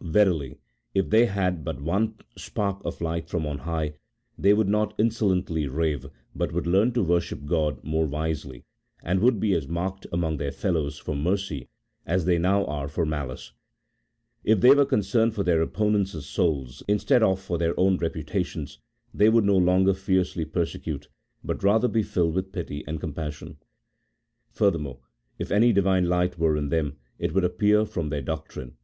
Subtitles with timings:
[0.00, 0.56] Verily,
[0.94, 3.96] if they had but one spark of light from on High,
[4.38, 8.64] they would not insolently rave, but would learn to worship God more wisely,
[9.02, 11.68] and would be as marked among their fellows for mercy
[12.06, 13.52] as they now are for malice;
[14.42, 18.78] if they were concerned for their opponents' souls, instead of for their own reputations,
[19.12, 21.08] they would no longer fiercely persecute,
[21.44, 23.58] but rather be filled with pity and compassion.
[24.50, 25.00] Furthermore,
[25.38, 28.78] if any Divine light were in them, it would appear from their doctrine.